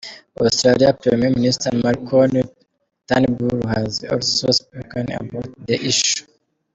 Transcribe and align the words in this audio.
Australian 0.45 0.93
Prime 1.01 1.27
Minister 1.37 1.69
Malcolm 1.83 2.41
Turnbull 3.07 3.67
has 3.75 4.03
also 4.11 4.49
spoken 4.49 5.11
about 5.11 5.47
the 5.67 5.75
issue. 5.79 6.25